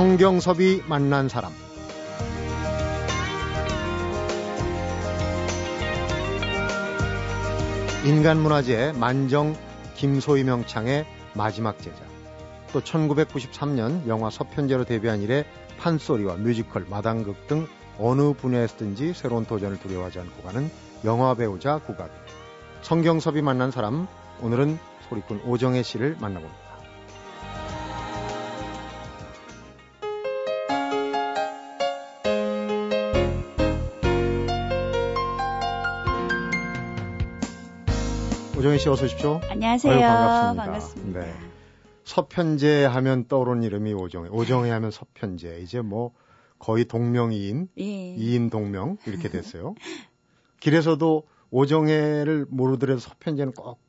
[0.00, 1.52] 성경섭이 만난 사람.
[8.06, 9.54] 인간문화재 만정
[9.96, 11.04] 김소희 명창의
[11.34, 11.98] 마지막 제자
[12.72, 15.44] 또 1993년 영화 서편제로 데뷔한 이래
[15.76, 17.66] 판소리와 뮤지컬, 마당극 등
[17.98, 20.70] 어느 분야에서든지 새로운 도전을 두려워하지 않고 가는
[21.04, 22.10] 영화 배우자 국악
[22.80, 24.06] 성경섭이 만난 사람
[24.40, 24.78] 오늘은
[25.10, 26.59] 소리꾼 오정혜 씨를 만나봅니다.
[38.70, 39.40] 오정혜 씨 어서 오십시오.
[39.50, 39.92] 안녕하세요.
[39.92, 40.64] 아유, 반갑습니다.
[40.64, 41.20] 반갑습니다.
[41.20, 41.34] 네.
[42.04, 44.28] 서편제 하면 떠오르는 이름이 오정혜.
[44.30, 45.58] 오정혜 하면 서편제.
[45.62, 46.12] 이제 뭐
[46.60, 48.14] 거의 동명이인, 예.
[48.14, 49.74] 이인 동명 이렇게 됐어요.
[50.60, 53.80] 길에서도 오정혜를 모르더라도 서편제는 꼭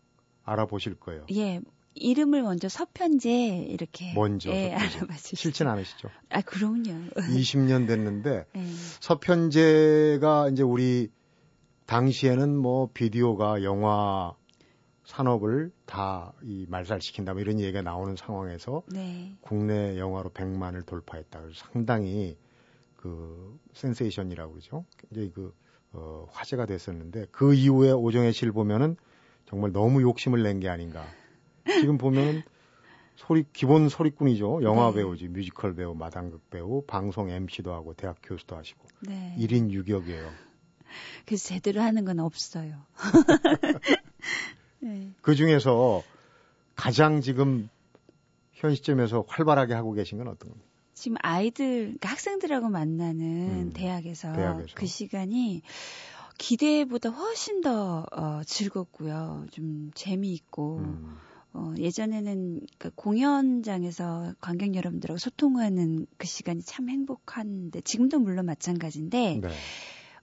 [0.46, 1.28] 알아보실 거예요.
[1.36, 1.62] 예.
[1.94, 5.36] 이름을 먼저 서편제 이렇게 먼저 예, 주시죠.
[5.36, 6.10] 싫진 않으시죠?
[6.32, 7.12] 아, 그럼요.
[7.38, 8.64] 20년 됐는데 예.
[9.00, 11.10] 서편제가 이제 우리
[11.86, 14.34] 당시에는 뭐 비디오가 영화
[15.12, 19.36] 산업을 다 이 말살시킨다 뭐 이런 얘기가 나오는 상황에서 네.
[19.42, 21.42] 국내 영화로 100만을 돌파했다.
[21.42, 22.38] 그래서 상당히
[22.96, 24.86] 그 센세이션이라고 그러죠.
[24.98, 25.54] 굉장히 그
[25.92, 28.96] 어, 화제가 됐었는데 그 이후에 오정혜 씨를 보면은
[29.46, 31.06] 정말 너무 욕심을 낸 게 아닌가.
[31.66, 32.42] 지금 보면은
[33.18, 34.64] 소리 기본 소리꾼이죠.
[34.64, 34.96] 영화 네.
[34.98, 39.36] 배우지, 뮤지컬 배우, 마당극 배우, 방송 MC도 하고 대학 교수도 하시고 네.
[39.38, 40.30] 1인 유격이에요.
[41.26, 42.86] 그래서 제대로 하는 건 없어요.
[44.82, 45.12] 네.
[45.22, 46.04] 그 중에서
[46.76, 47.70] 가장 지금
[48.54, 50.70] 현 시점에서 활발하게 하고 계신 건 어떤 겁니까?
[50.94, 54.68] 지금 아이들, 그러니까 학생들하고 만나는 음, 대학에서, 대학에서.
[54.76, 55.62] 그 시간이
[56.38, 59.46] 기대보다 훨씬 더 어, 즐겁고요.
[59.52, 61.18] 좀 재미있고 음,
[61.54, 69.50] 어, 예전에는 그 공연장에서 관객 여러분들하고 소통하는 그 시간이 참 행복한데 지금도 물론 마찬가지인데 네.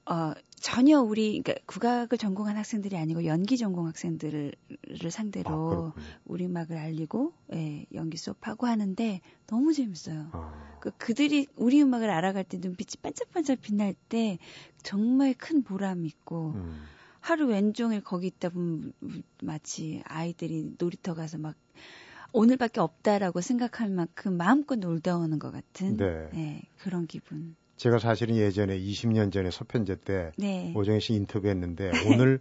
[0.09, 6.07] 어, 전혀 우리 그러니까 국악을 전공한 학생들이 아니고 연기 전공 학생들을 아, 상대로 그렇군요.
[6.25, 10.31] 우리 음악을 알리고 예, 연기 수업하고 하는데 너무 재밌어요.
[10.33, 14.39] 아, 그 그들이 우리 음악을 알아갈 때 눈빛이 반짝반짝 빛날 때
[14.83, 16.83] 정말 큰 보람이 있고 음.
[17.21, 18.93] 하루 왼종일 거기 있다 보면
[19.43, 21.55] 마치 아이들이 놀이터 가서 막
[22.33, 26.31] 오늘밖에 없다라고 생각할 만큼 마음껏 놀다 오는 것 같은 네.
[26.35, 27.57] 예, 그런 기분.
[27.79, 30.73] 제가 사실은 예전에 20년 전에 서편제 때 네.
[30.75, 32.41] 오정혜 씨 인터뷰했는데 오늘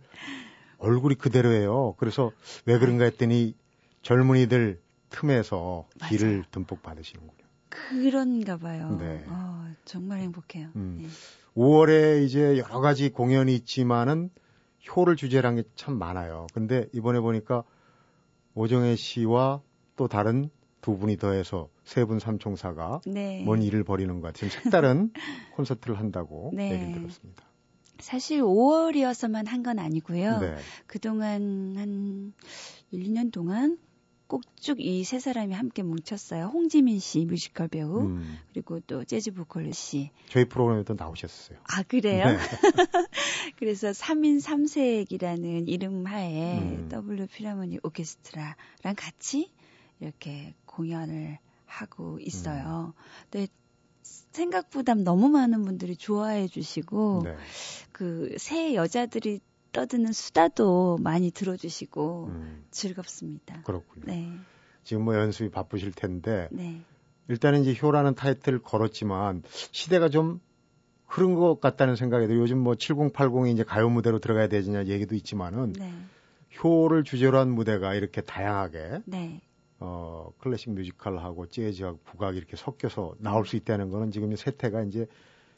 [0.80, 1.96] 얼굴이 그대로예요.
[1.98, 2.32] 그래서
[2.66, 3.56] 왜 그런가 했더니
[4.02, 6.10] 젊은이들 틈에서 맞아요.
[6.10, 7.38] 길을 듬뿍 받으시는군요.
[7.70, 8.98] 그런가 봐요.
[9.00, 9.24] 네.
[9.28, 10.70] 어, 정말 행복해요.
[10.76, 11.00] 음.
[11.02, 11.08] 네.
[11.56, 14.32] 5월에 이제 여러 가지 공연이 있지만은
[14.96, 16.48] 효를 주제로 한게참 많아요.
[16.54, 17.64] 근데 이번에 보니까
[18.56, 19.62] 오정혜 씨와
[19.96, 20.50] 또 다른
[20.82, 23.42] 두 분이 더해서 세 분 삼총사가 네.
[23.46, 25.12] 뭔 일을 벌이는 것 같은 색다른
[25.56, 26.72] 콘서트를 한다고 네.
[26.84, 27.44] 얘기 들었습니다.
[28.00, 30.40] 사실 5월이어서만 한 건 아니고요.
[30.40, 30.56] 네.
[30.86, 32.34] 그동안 한
[32.92, 33.78] 1, 2년 동안
[34.28, 36.48] 꼭쭉 이 세 사람이 함께 뭉쳤어요.
[36.54, 40.12] 홍지민 씨 뮤지컬 배우 음, 그리고 또 재즈 보컬 씨.
[40.28, 41.58] 저희 프로그램에도 나오셨어요.
[41.64, 42.26] 아 그래요?
[42.26, 42.38] 네.
[43.58, 46.90] 그래서 3인 3색이라는 이름 하에 음.
[46.90, 49.52] W 필하모니 오케스트라랑 같이
[50.02, 52.94] 이렇게 공연을 하고 있어요.
[52.98, 53.04] 음.
[53.30, 53.48] 근데
[54.02, 57.36] 생각보다 너무 많은 분들이 좋아해 주시고 네.
[57.92, 59.42] 그새 여자들이
[59.72, 63.62] 떠드는 수다도 많이 들어주시고 음, 즐겁습니다.
[63.64, 64.06] 그렇군요.
[64.06, 64.32] 네,
[64.84, 66.82] 지금 뭐 연습이 바쁘실 텐데 네,
[67.28, 70.40] 일단은 이제 효라는 타이틀을 걸었지만 시대가 좀
[71.06, 72.36] 흐른 것 같다는 들어요.
[72.36, 75.94] 요즘 뭐 7080이 이제 가요 무대로 들어가야 되느냐 얘기도 있지만은 네,
[76.64, 79.42] 효를 주제로 한 무대가 이렇게 다양하게 네,
[79.80, 80.17] 어
[80.48, 85.08] 클래식 뮤지컬하고 재즈하고 국악 이렇게 섞여서 나올 수 있다는 거는 지금 이 세태가 이제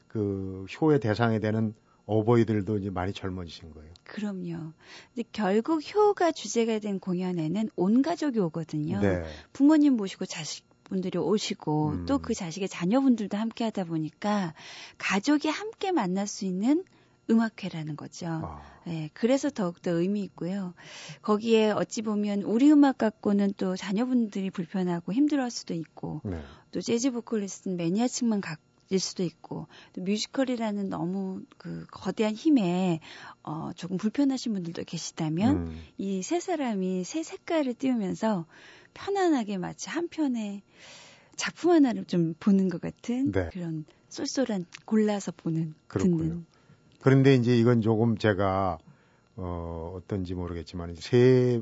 [0.08, 1.74] 그 효의 대상이 되는
[2.06, 3.94] 어버이들도 이제 많이 젊어지신 거예요.
[4.04, 4.74] 그럼요.
[5.14, 9.00] 근데 결국 효가 주제가 된 공연에는 온 가족이 오거든요.
[9.00, 9.24] 네.
[9.54, 12.06] 부모님 모시고 자식 분들이 오시고 음.
[12.08, 14.56] 또그 자식의 자녀분들도 함께 하다 보니까
[14.98, 16.84] 가족이 함께 만날 수 있는
[17.30, 18.28] 음악회라는 거죠.
[18.28, 20.74] 아, 네, 그래서 더욱더 의미 있고요.
[21.22, 26.42] 거기에 어찌 보면 우리 음악 갖고는 또 자녀분들이 불편하고 힘들어할 수도 있고 네.
[26.72, 33.00] 또 재즈 보컬리스트는 매니아층만 가질 수도 있고 또 뮤지컬이라는 너무 그 거대한 힘에
[33.44, 38.46] 어 조금 불편하신 분들도 계시다면 음, 이세 사람이 새 색깔을 띄우면서
[38.94, 40.64] 편안하게 마치 한 편의
[41.36, 43.50] 작품 하나를 좀 보는 것 같은 네.
[43.54, 46.18] 그런 쏠쏠한 골라서 보는 그렇군요.
[46.18, 46.46] 듣는
[47.02, 48.78] 그런데 이제 이건 조금 제가
[49.36, 51.62] 어 어떤지 모르겠지만 이제 세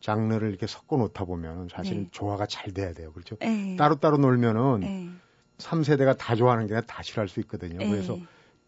[0.00, 2.08] 장르를 이렇게 섞어 놓다 보면 사실 은 네.
[2.12, 3.12] 조화가 잘 돼야 돼요.
[3.12, 3.36] 그렇죠?
[3.40, 3.76] 네.
[3.76, 5.08] 따로따로 놀면은 네.
[5.58, 7.78] 3세대가 다 좋아하는 게 아니라 다 싫어할 수 있거든요.
[7.80, 7.88] 예.
[7.88, 8.16] 그래서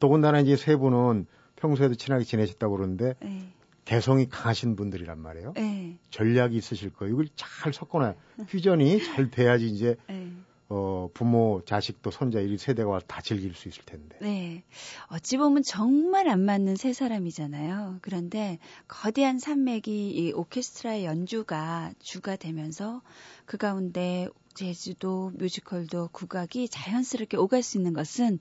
[0.00, 3.48] 더군다나 이제 세 분은 평소에도 친하게 지내셨다고 그러는데 예.
[3.84, 5.54] 개성이 강하신 분들이란 말이에요.
[5.58, 5.98] 예.
[6.10, 7.14] 전략이 있으실 거예요.
[7.14, 8.14] 이걸 잘 섞어놔요.
[8.48, 10.32] 퓨전이 잘 돼야지 이제 예.
[10.72, 14.16] 어, 부모, 자식도 손자 이 세대가 와서 다 즐길 수 있을 텐데.
[14.20, 14.62] 네.
[15.08, 17.98] 어찌 보면 정말 안 맞는 세 사람이잖아요.
[18.02, 23.02] 그런데 거대한 산맥이 이 오케스트라의 연주가 주가 되면서
[23.46, 28.38] 그 가운데 제주도, 뮤지컬도, 국악이 자연스럽게 오갈 수 있는 것은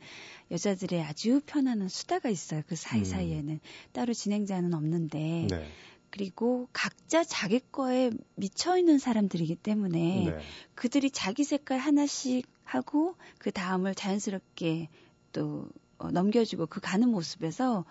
[0.51, 2.61] 여자들의 아주 편안한 수다가 있어요.
[2.67, 3.59] 그 사이사이에는.
[3.91, 5.47] 따로 진행자는 없는데.
[5.49, 5.67] 네.
[6.11, 10.39] 그리고 각자 자기 거에 미쳐 있는 사람들이기 때문에 네.
[10.75, 14.89] 그들이 자기 색깔 하나씩 하고 그 다음을 자연스럽게
[15.33, 17.85] 또 어, 넘겨주고 그 가는 모습에서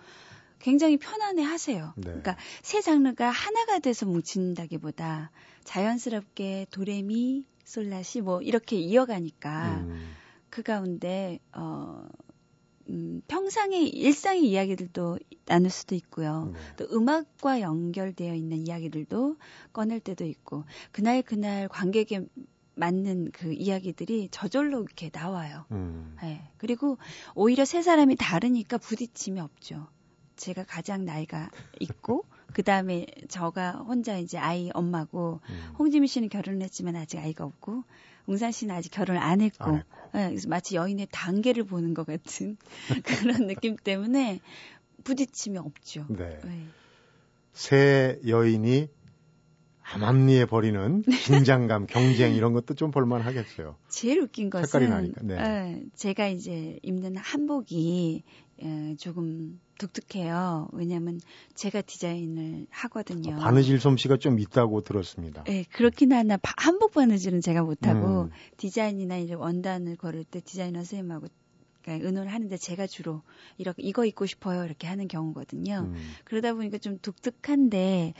[0.59, 1.93] 굉장히 편안해 하세요.
[1.95, 2.03] 네.
[2.03, 5.31] 그러니까 세 장르가 하나가 돼서 뭉친다기보다
[5.63, 10.15] 자연스럽게 도레미, 솔라시 뭐 이렇게 이어가니까 음,
[10.49, 12.07] 그 가운데 어
[12.89, 15.19] 음, 평상의 일상의 이야기들도
[15.49, 16.51] 나눌 수도 있고요.
[16.53, 16.59] 네.
[16.77, 19.35] 또 음악과 연결되어 있는 이야기들도
[19.73, 22.21] 꺼낼 때도 있고 그날 그날 관객에
[22.75, 25.65] 맞는 그 이야기들이 저절로 이렇게 나와요.
[25.71, 26.49] 음, 네.
[26.57, 26.97] 그리고
[27.35, 29.87] 오히려 세 사람이 다르니까 부딪힘이 없죠.
[30.37, 31.49] 제가 가장 나이가
[31.81, 32.23] 있고
[32.53, 35.73] 그 다음에 저가 혼자 이제 아이 엄마고 음.
[35.77, 37.83] 홍지민 씨는 결혼을 했지만 아직 아이가 없고
[38.27, 39.99] 웅산 씨는 아직 결혼을 안 했고 안 했고.
[40.15, 42.57] 예, 그래서 마치 여인의 단계를 보는 것 같은
[43.05, 44.39] 그런 느낌 때문에
[45.03, 46.05] 부딪힘이 없죠.
[46.09, 46.39] 네.
[46.45, 46.63] 예.
[47.53, 48.87] 새 여인이
[49.91, 51.01] 암암리에 벌이는
[51.47, 53.75] 긴장감, 경쟁 이런 것도 좀 볼만 하겠어요.
[53.87, 55.35] 제일 웃긴 것은 색깔이 나니까, 네.
[55.39, 58.23] 예, 제가 이제 입는 한복이
[58.61, 60.67] 예, 조금 독특해요.
[60.73, 61.19] 왜냐하면
[61.55, 63.37] 제가 디자인을 하거든요.
[63.37, 65.43] 바느질 솜씨가 좀 있다고 들었습니다.
[65.47, 68.29] 예, 그렇긴 하나 바- 한복 바느질은 제가 못하고 음.
[68.57, 71.27] 디자인이나 이제 원단을 걸을 때 디자이너 선생님하고
[71.89, 73.21] 그러니까 의논을 하는데 제가 주로
[73.57, 75.87] 이렇게 이거 입고 싶어요 이렇게 하는 경우거든요.
[75.87, 78.13] 음, 그러다 보니까 좀 독특한데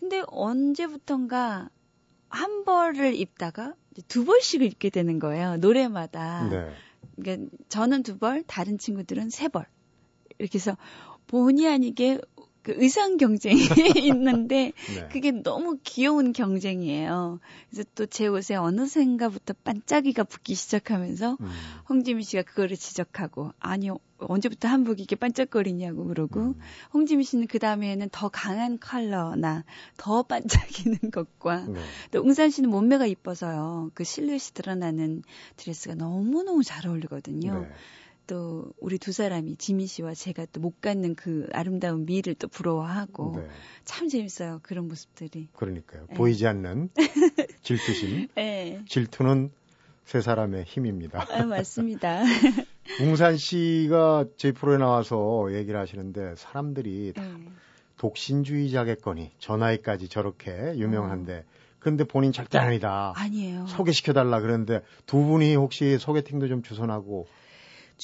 [0.00, 1.70] 근데 언제부턴가
[2.28, 3.74] 한 벌을 입다가
[4.08, 5.56] 두 벌씩 입게 되는 거예요.
[5.58, 6.48] 노래마다.
[6.48, 6.72] 네.
[7.16, 9.66] 그러니까 저는 두 벌, 다른 친구들은 세 벌.
[10.38, 10.76] 이렇게 해서
[11.28, 12.20] 본의 아니게
[12.64, 13.60] 그 의상 경쟁이
[14.08, 15.08] 있는데 네.
[15.12, 17.38] 그게 너무 귀여운 경쟁이에요.
[17.70, 21.50] 그래서 또 제 옷에 어느샌가부터 반짝이가 붙기 시작하면서 음,
[21.88, 26.60] 홍지민 씨가 그거를 지적하고 아니요 언제부터 한복이 이렇게 반짝거리냐고 그러고 음,
[26.94, 29.64] 홍지민 씨는 그 다음에는 더 강한 컬러나
[29.96, 30.22] 더
[30.88, 31.80] 반짝이는 것과 네.
[32.12, 35.22] 또 웅산 씨는 몸매가 이뻐서요 그 실루엣이 드러나는
[35.56, 37.60] 드레스가 너무 너무 잘 어울리거든요.
[37.60, 37.68] 네.
[38.26, 43.34] 또 우리 두 사람이 지민 씨와 제가 또 못 갖는 그 아름다운 미를 또 부러워하고
[43.36, 43.46] 네.
[43.84, 45.48] 참 재밌어요 그런 모습들이.
[45.52, 46.06] 그러니까요.
[46.08, 46.14] 네.
[46.14, 46.88] 보이지 않는
[47.62, 48.28] 질투심.
[48.34, 49.50] 네, 질투는
[50.04, 51.26] 세 사람의 힘입니다.
[51.30, 52.22] 아, 맞습니다.
[53.00, 57.48] 웅산 씨가 저희 프로에 나와서 얘기를 하시는데 사람들이 다 네.
[57.98, 61.44] 독신주의자겠거니 저 나이까지 저렇게 유명한데
[61.78, 63.12] 근데 본인 절대 아니다.
[63.16, 63.66] 아니에요.
[63.66, 67.26] 소개시켜달라 그러는데 두 분이 혹시 소개팅도 좀 주선하고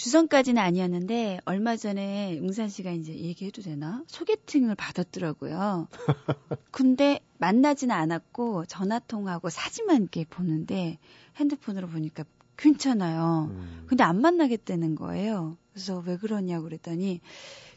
[0.01, 5.89] 주선까지는 아니었는데 얼마 전에 웅산 씨가 이제 얘기해도 되나 소개팅을 받았더라고요.
[6.73, 10.97] 근데 만나지는 않았고 전화 통하고 사진만 이렇게 보는데
[11.37, 12.25] 핸드폰으로 보니까
[12.57, 13.51] 괜찮아요.
[13.51, 15.59] 음, 근데 안 만나겠다는 거예요.
[15.75, 17.21] 그래서 왜 그러냐고 그랬더니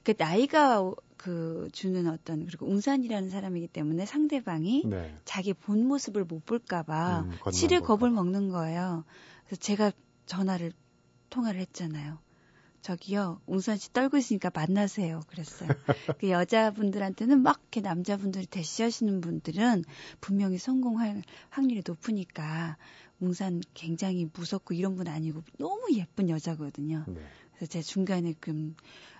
[0.06, 5.14] 그 나이가 그 주는 어떤 그리고 웅산이라는 사람이기 때문에 상대방이 네.
[5.26, 8.16] 자기 본 모습을 못 볼까봐 음, 치를 겁을 봐.
[8.16, 9.04] 먹는 거예요.
[9.46, 9.92] 그래서 제가
[10.26, 10.72] 전화를
[11.34, 12.20] 통화를 했잖아요.
[12.82, 15.22] 저기요, 웅산 씨 떨고 있으니까 만나세요.
[15.28, 15.70] 그랬어요.
[16.20, 19.84] 그 여자분들한테는 막 이렇게 남자분들이 대시하시는 분들은
[20.22, 22.78] 분명히 성공할 확률이 높으니까
[23.20, 27.06] 웅산 굉장히 무섭고 이런 분 아니고 너무 예쁜 여자거든요.
[27.08, 27.22] 네.
[27.56, 28.76] 그래서 제가 중간에 그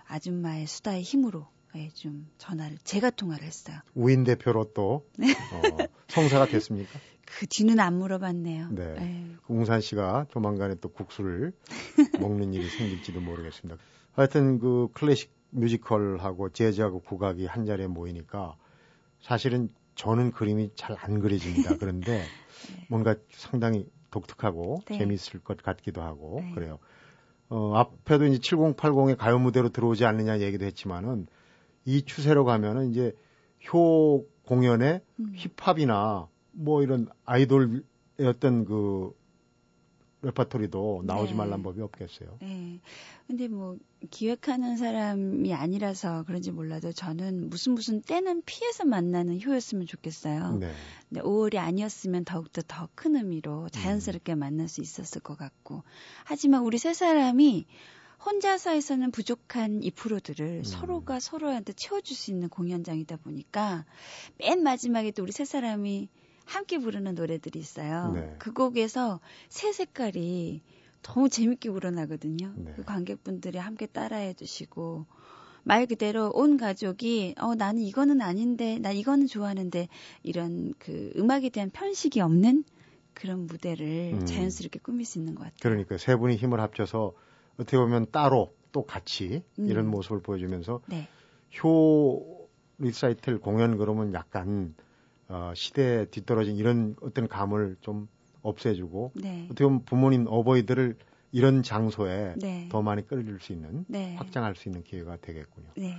[0.06, 3.78] 아줌마의 수다의 힘으로 예, 좀 전화를 제가 통화를 했어요.
[3.94, 5.32] 우인 대표로 또 네.
[5.32, 5.78] 어,
[6.08, 7.00] 성사가 됐습니까?
[7.38, 8.68] 그 뒤는 안 물어봤네요.
[8.70, 8.94] 네.
[8.98, 9.36] 예.
[9.48, 11.52] 웅산 씨가 조만간에 또 국수를
[12.20, 13.80] 먹는 일이 생길지도 모르겠습니다.
[14.12, 18.56] 하여튼 그 클래식 뮤지컬하고 재즈하고 국악이 한 자리에 모이니까
[19.20, 21.76] 사실은 저는 그림이 잘 안 그려집니다.
[21.78, 22.22] 그런데
[22.88, 24.98] 뭔가 상당히 독특하고 네.
[24.98, 26.52] 재미있을 것 같기도 하고 네.
[26.54, 26.78] 그래요.
[27.48, 31.26] 어, 앞에도 이제 7080의 가요 무대로 들어오지 않느냐 얘기도 했지만은
[31.84, 33.12] 이 추세로 가면은 이제
[33.72, 35.32] 효 공연에 음.
[35.34, 37.82] 힙합이나 뭐 이런 아이돌의
[38.20, 39.14] 어떤 그
[40.24, 41.36] 레파토리도 나오지 네.
[41.36, 42.38] 말란 법이 없겠어요.
[42.40, 42.80] 네.
[43.26, 43.76] 근데 뭐
[44.10, 50.56] 기획하는 사람이 아니라서 그런지 몰라도 저는 무슨 무슨 때는 피해서 만나는 효였으면 좋겠어요.
[50.58, 50.72] 네.
[51.08, 55.82] 근데 5월이 아니었으면 더욱더 더 큰 의미로 자연스럽게 만날 수 있었을 것 같고.
[56.24, 57.66] 하지만 우리 세 사람이
[58.24, 60.64] 혼자서 해서는 부족한 이 프로들을 음.
[60.64, 63.84] 서로가 서로한테 채워줄 수 있는 공연장이다 보니까
[64.38, 66.08] 맨 마지막에 또 우리 세 사람이
[66.44, 68.12] 함께 부르는 노래들이 있어요.
[68.12, 68.34] 네.
[68.38, 70.62] 그 곡에서 새 색깔이
[71.02, 72.52] 너무 재밌게 우러나거든요.
[72.56, 72.72] 네.
[72.76, 75.06] 그 관객분들이 함께 따라해 주시고
[75.62, 79.88] 말 그대로 온 가족이 어 나는 이거는 아닌데 나 이거는 좋아하는데
[80.22, 82.64] 이런 그 음악에 대한 편식이 없는
[83.14, 84.26] 그런 무대를 음.
[84.26, 85.58] 자연스럽게 꾸밀 수 있는 것 같아요.
[85.60, 87.14] 그러니까 세 분이 힘을 합쳐서
[87.54, 89.68] 어떻게 보면 따로 또 같이 음.
[89.68, 91.08] 이런 모습을 보여주면서 네.
[91.62, 92.48] 효
[92.78, 94.74] 리사이틀 공연 그러면 약간
[95.34, 98.06] 어, 시대에 뒤떨어진 이런 어떤 감을 좀
[98.42, 99.46] 없애주고 네.
[99.46, 100.96] 어떻게 보면 부모님 어버이들을
[101.32, 102.68] 이런 장소에 네.
[102.70, 104.14] 더 많이 끌어줄 수 있는 네.
[104.14, 105.66] 확장할 수 있는 기회가 되겠군요.
[105.76, 105.96] 네.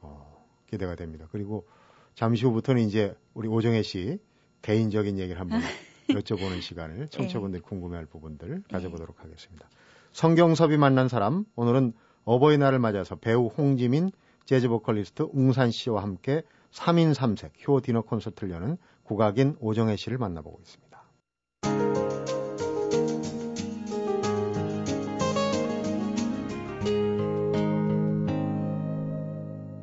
[0.00, 1.28] 어, 기대가 됩니다.
[1.30, 1.66] 그리고
[2.14, 4.18] 잠시 후부터는 이제 우리 오정혜 씨
[4.62, 5.60] 개인적인 얘기를 한번
[6.08, 9.68] 여쭤보는 시간을 청취자분들이 궁금해할 부분들 가져보도록 하겠습니다.
[10.12, 11.92] 성경섭이 만난 사람 오늘은
[12.24, 14.10] 어버이날을 맞아서 배우 홍지민
[14.46, 20.60] 재즈 보컬리스트 웅산 씨와 함께 3인 3색 효 디너 콘서트를 여는 국악인 오정혜 씨를 만나보고
[20.60, 20.90] 있습니다.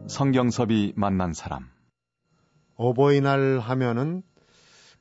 [0.08, 1.70] 성경섭이 만난 사람.
[2.76, 4.24] 어버이날 하면은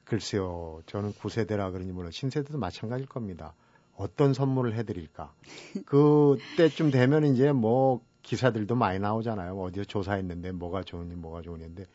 [0.04, 3.54] 글쎄요, 저는 9세대라 그러니 물론 신세대도 마찬가지일 겁니다.
[3.96, 5.32] 어떤 선물을 해드릴까?
[5.86, 9.56] 그때쯤 되면 이제 뭐 기사들도 많이 나오잖아요.
[9.56, 11.86] 어디서 조사했는데 뭐가 좋은지 뭐가 좋은데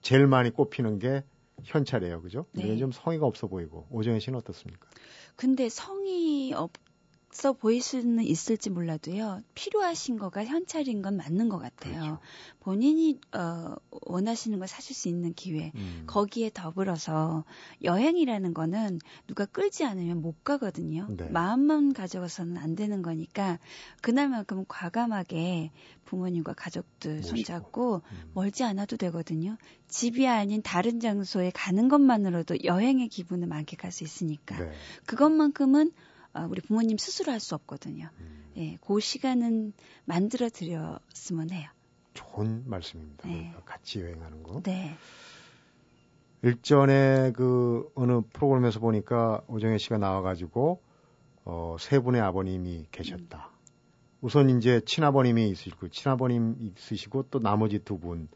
[0.00, 1.24] 제일 많이 꼽히는 게
[1.64, 2.46] 현찰이에요, 그죠?
[2.52, 2.62] 네.
[2.64, 4.88] 이건 좀 성의가 없어 보이고 오정현 씨는 어떻습니까?
[5.34, 6.72] 근데 성이 없
[7.44, 9.42] 어 보일 수는 있을지 몰라도요.
[9.54, 11.92] 필요하신 거가 현찰인 건 맞는 것 같아요.
[11.94, 12.18] 그렇죠.
[12.60, 15.72] 본인이 어, 원하시는 걸 사실 수 있는 기회.
[15.74, 17.44] 음, 거기에 더불어서
[17.82, 21.08] 여행이라는 거는 누가 끌지 않으면 못 가거든요.
[21.10, 21.28] 네.
[21.30, 23.58] 마음만 가져가서는 안 되는 거니까
[24.02, 25.72] 그날만큼은 과감하게
[26.04, 27.36] 부모님과 가족들 모시고.
[27.36, 29.56] 손잡고 음, 멀지 않아도 되거든요.
[29.88, 34.72] 집이 아닌 다른 장소에 가는 것만으로도 여행의 기분을 만끽할 수 있으니까 네.
[35.06, 35.92] 그것만큼은
[36.34, 38.08] 어, 우리 부모님 스스로 할 수 없거든요.
[38.20, 39.72] 음, 예, 그 시간은
[40.04, 41.68] 만들어 드렸으면 해요.
[42.14, 43.26] 좋은 말씀입니다.
[43.28, 43.34] 네.
[43.34, 44.60] 그러니까 같이 여행하는 거.
[44.62, 44.96] 네.
[46.42, 50.82] 일전에 그 어느 프로그램에서 보니까 오정혜 씨가 나와가지고
[51.44, 53.50] 어, 세 분의 아버님이 계셨다.
[54.20, 58.28] 우선 이제 친아버님이 있으시고 친아버님 있으시고 또 나머지 두 분,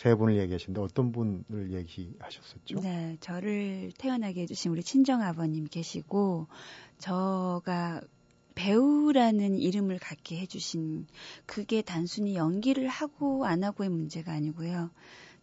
[0.00, 2.80] 세 분을 얘기하시는데 어떤 분을 얘기하셨었죠?
[2.80, 6.46] 네, 저를 태어나게 해주신 우리 친정 아버님 계시고,
[6.96, 8.00] 저가
[8.54, 11.06] 배우라는 이름을 갖게 해주신,
[11.44, 14.90] 그게 단순히 연기를 하고 안 하고의 문제가 아니고요.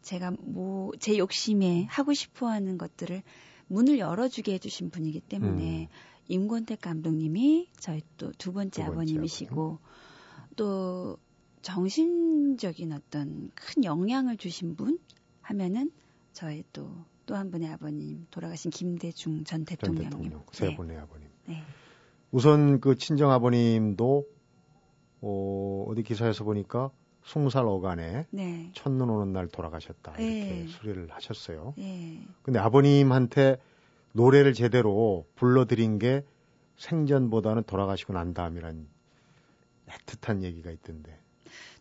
[0.02, 3.22] 제가 뭐, 제 욕심에 하고 싶어 하는 것들을
[3.68, 5.88] 문을 열어주게 해주신 분이기 때문에, 음.
[6.30, 9.78] 임권택 감독님이 저희 또 두 번째 두 번째 아버님이시고,
[10.56, 11.20] 또
[11.68, 15.00] 정신적인 어떤 큰 영향을 주신 분
[15.42, 15.92] 하면은
[16.34, 20.10] 저희 또 또 한 분의 아버님 돌아가신 김대중 전전 대통령님.
[20.10, 20.76] 대통령 세 네.
[20.76, 21.28] 분의 아버님.
[21.46, 21.62] 네.
[22.32, 24.26] 우선 그 친정 아버님도
[25.22, 26.90] 어, 어디 기사에서 보니까
[27.26, 28.72] 20살 어간에 네.
[28.74, 30.68] 첫눈 오는 날 돌아가셨다 이렇게 네.
[30.68, 31.74] 수리를 하셨어요.
[31.78, 32.24] 네.
[32.44, 33.58] 근데 아버님한테
[34.14, 36.24] 노래를 제대로 불러드린 게
[36.78, 38.88] 생전보다는 돌아가시고 난 다음이란
[39.90, 41.20] 애틋한 얘기가 있던데.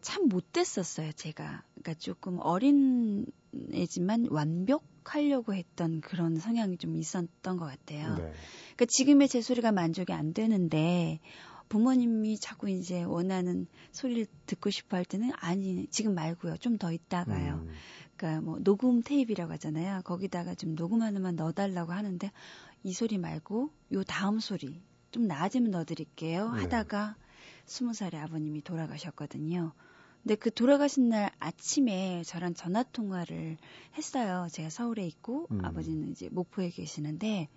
[0.00, 1.62] 참 못됐었어요, 제가.
[1.74, 3.26] 그러니까 조금 어린
[3.72, 8.16] 애지만 완벽하려고 했던 그런 성향이 좀 있었던 것 같아요.
[8.16, 8.32] 네.
[8.76, 11.20] 그러니까 지금의 제 소리가 만족이 안 되는데
[11.68, 17.54] 부모님이 자꾸 이제 원하는 소리를 듣고 싶어 할 때는 아니 지금 말고요 좀 더 있다가요.
[17.54, 17.70] 음,
[18.16, 20.02] 그러니까 뭐 녹음 테이프라고 하잖아요.
[20.04, 22.30] 거기다가 좀 녹음 하나만 넣어달라고 하는데
[22.82, 24.80] 이 소리 말고 요 다음 소리
[25.10, 26.52] 좀 나아지면 넣어드릴게요.
[26.52, 26.60] 네.
[26.62, 27.16] 하다가
[27.66, 29.72] 스무 살에 아버님이 돌아가셨거든요.
[30.22, 33.58] 근데 그 돌아가신 날 아침에 저랑 전화 통화를
[33.96, 34.48] 했어요.
[34.50, 35.64] 제가 서울에 있고 음.
[35.64, 37.48] 아버지는 이제 목포에 계시는데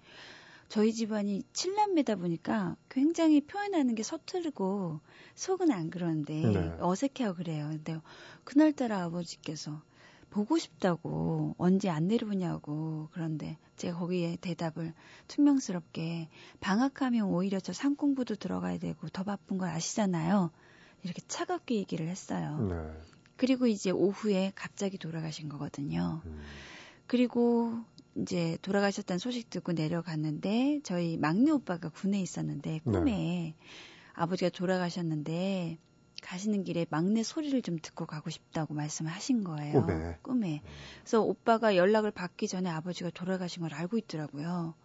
[0.68, 5.00] 저희 집안이 칠남매다 보니까 굉장히 표현하는 게 서투르고
[5.34, 6.78] 속은 안 그러는데 네.
[6.80, 7.70] 어색해하고 그래요.
[7.72, 8.00] 근데
[8.44, 9.82] 그날따라 아버지께서
[10.30, 14.94] 보고 싶다고 언제 안 내려오냐고 그런데 제가 거기에 대답을
[15.28, 20.52] 투명스럽게 방학하면 오히려 저 상공부도 들어가야 되고 더 바쁜 걸 아시잖아요.
[21.04, 22.60] 이렇게 차갑게 얘기를 했어요.
[22.60, 22.76] 네.
[23.38, 26.22] 그리고 이제 오후에 갑자기 돌아가신 거거든요.
[26.26, 26.42] 음,
[27.08, 27.80] 그리고
[28.18, 33.56] 이제 돌아가셨다는 소식 듣고 내려갔는데 저희 막내 오빠가 군에 있었는데 꿈에 네.
[34.14, 35.78] 아버지가 돌아가셨는데
[36.22, 39.86] 가시는 길에 막내 소리를 좀 듣고 가고 싶다고 말씀을 하신 거예요.
[39.86, 40.18] 꿈에.
[40.22, 40.62] 꿈에.
[41.02, 44.76] 그래서 오빠가 연락을 받기 전에 아버지가 돌아가신 걸 알고 있더라고요.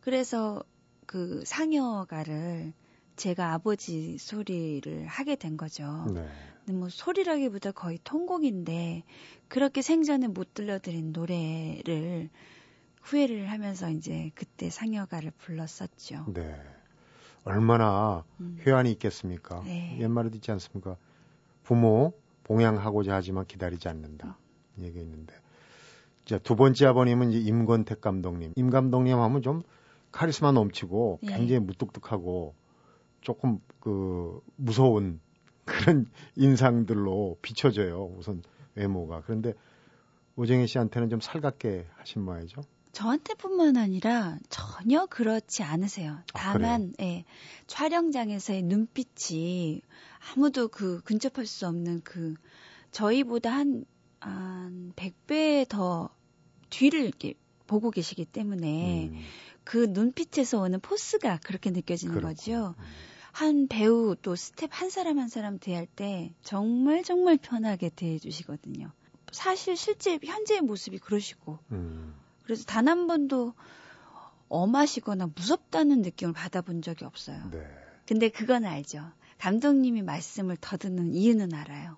[0.00, 0.62] 그래서
[1.06, 2.72] 그 상여가를
[3.16, 6.06] 제가 아버지 소리를 하게 된 거죠.
[6.12, 6.28] 네.
[6.64, 9.04] 근데 뭐 소리라기보다 거의 통곡인데
[9.48, 12.28] 그렇게 생전에 못 들려드린 노래를
[13.02, 16.26] 후회를 하면서 이제 그때 상여가를 불렀었죠.
[16.34, 16.60] 네.
[17.46, 18.58] 얼마나 음.
[18.66, 19.62] 회한이 있겠습니까?
[19.64, 19.98] 네.
[20.00, 20.96] 옛말에도 있지 않습니까?
[21.62, 22.12] 부모
[22.44, 24.36] 봉양하고자 하지만 기다리지 않는다.
[24.78, 24.84] 음.
[24.84, 25.32] 얘기 있는데.
[26.24, 28.52] 자, 두 번째 아버님은 이제 임권택 감독님.
[28.56, 29.62] 임 감독님 하면 좀
[30.10, 31.36] 카리스마 넘치고 네.
[31.36, 32.54] 굉장히 무뚝뚝하고
[33.20, 35.20] 조금 그 무서운
[35.64, 38.12] 그런 인상들로 비춰져요.
[38.18, 38.42] 우선
[38.74, 39.22] 외모가.
[39.24, 39.54] 그런데
[40.34, 42.62] 오정희 씨한테는 좀 살갑게 하신 모양이죠.
[42.96, 46.14] 저한테뿐만 아니라 전혀 그렇지 않으세요.
[46.14, 47.24] 아, 다만 아, 예,
[47.66, 49.82] 촬영장에서의 눈빛이
[50.32, 52.32] 아무도 그 근접할 수 없는 그
[52.92, 53.84] 저희보다 한,
[54.18, 56.08] 한 100배 더
[56.70, 57.34] 뒤를 이렇게
[57.66, 59.20] 보고 계시기 때문에 음.
[59.62, 62.28] 그 눈빛에서 오는 force가 그렇게 느껴지는 그렇고.
[62.28, 62.74] 거죠.
[62.78, 62.84] 음.
[63.30, 68.90] 한 배우 또 스텝 한 사람 한 사람 대할 때 정말 정말 편하게 대해 주시거든요.
[69.32, 72.14] 사실 실제 현재의 모습이 그러시고 음.
[72.46, 73.52] 그래서 단 한 번도
[74.48, 77.50] 엄하시거나 무섭다는 느낌을 받아본 적이 없어요.
[77.50, 77.66] 네.
[78.06, 79.10] 근데 그건 알죠.
[79.38, 81.96] 감독님이 말씀을 더듬는 이유는 알아요.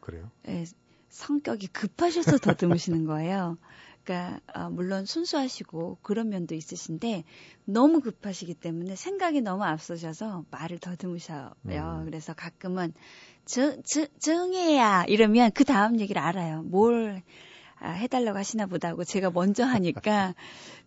[0.00, 0.30] 그래요?
[0.44, 0.64] 네,
[1.08, 3.56] 성격이 급하셔서 더듬으시는 거예요.
[4.04, 7.24] 그러니까 어, 물론 순수하시고 그런 면도 있으신데
[7.64, 11.52] 너무 급하시기 때문에 생각이 너무 앞서셔서 말을 더듬으셔요.
[11.66, 12.04] 음.
[12.06, 12.94] 그래서 가끔은
[13.44, 16.62] 저, 저, 정해야 이러면 그 다음 얘기를 알아요.
[16.62, 17.22] 뭘
[17.80, 20.34] 아, 해달라고 하시나 보다 하고 제가 먼저 하니까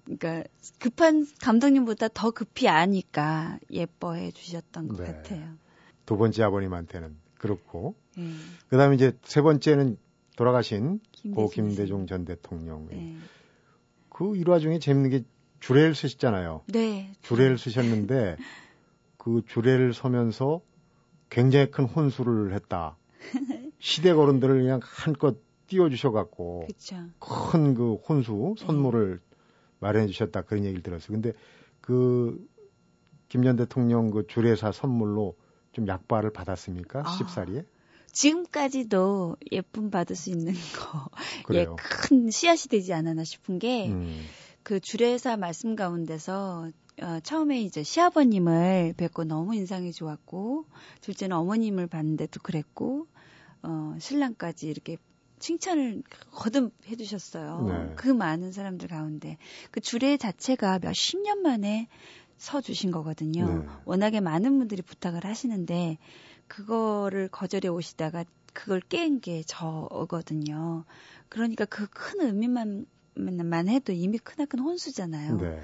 [0.04, 0.44] 그러니까
[0.80, 5.06] 급한 감독님보다 더 급히 아니까 예뻐해 주셨던 것 네.
[5.06, 5.54] 같아요.
[6.06, 8.34] 두 번째 아버님한테는 그렇고 네.
[8.70, 9.98] 그다음에 이제 세 번째는
[10.36, 11.00] 돌아가신
[11.36, 13.16] 고 김대중 전 대통령 네.
[14.10, 15.24] 그 일화 중에 재밌는 게
[15.60, 16.64] 주례를 쓰셨잖아요.
[16.68, 17.12] 네.
[17.22, 18.38] 주례를 쓰셨는데
[19.18, 20.62] 그 주례를 서면서
[21.30, 22.98] 굉장히 큰 혼수를 했다.
[23.80, 25.38] 시대 거른들을 그냥 한껏
[25.72, 26.68] 띄워주셔갖고
[27.20, 29.38] 큰 그 혼수 선물을 네.
[29.80, 31.14] 마련해 주셨다 그런 얘기를 들었어요.
[31.14, 31.34] 근데
[31.80, 32.46] 그
[33.30, 35.38] 김전 대통령 그 주례사 선물로
[35.72, 37.04] 좀 약발을 받았습니까?
[37.06, 37.64] 아, 십살이에?
[38.12, 41.10] 지금까지도 예쁨 받을 수 있는 거,
[41.56, 44.26] 예, 큰 씨앗이 되지 않았나 싶은 게, 음.
[44.64, 46.70] 그 주례사 말씀 가운데서,
[47.02, 50.66] 어, 처음에 이제 시아버님을 뵙고 너무 인상이 좋았고,
[51.00, 53.08] 둘째는 어머님을 봤는데도 그랬고,
[53.64, 54.98] 어, 신랑까지 이렇게
[55.42, 57.66] 칭찬을 거듭 해주셨어요.
[57.68, 57.94] 네.
[57.98, 59.38] 그 많은 사람들 가운데
[59.72, 61.88] 그 주례 자체가 몇 십 년 만에
[62.38, 63.46] 서 주신 거거든요.
[63.60, 63.66] 네.
[63.86, 65.98] 워낙에 많은 분들이 부탁을 하시는데
[66.48, 70.86] 그거를 거절해 오시다가 그걸 깬 게 저거든요.
[71.30, 75.38] 그러니까 그 큰 의미만 만 해도 이미 크나큰 혼수잖아요.
[75.38, 75.62] 네.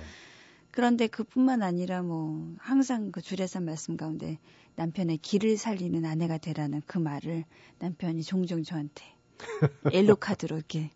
[0.71, 4.37] 그런데 그뿐만 아니라 뭐 항상 그 주례사 말씀 가운데
[4.75, 7.45] 남편의 길을 살리는 아내가 되라는 그 말을
[7.79, 9.03] 남편이 종종 저한테
[9.91, 10.89] 엘로 카드로 이렇게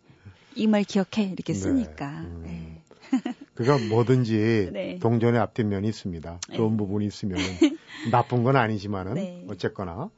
[0.54, 1.58] 이 말 기억해 이렇게 네.
[1.58, 2.08] 쓰니까.
[2.20, 2.42] 음.
[2.44, 2.82] 네.
[3.14, 3.22] 음.
[3.54, 4.98] 그러니까 뭐든지 네.
[4.98, 6.40] 동전의 앞뒷면이 있습니다.
[6.48, 6.56] 네.
[6.56, 7.38] 좋은 부분이 있으면
[8.10, 9.46] 나쁜 건 아니지만은 네.
[9.48, 10.10] 어쨌거나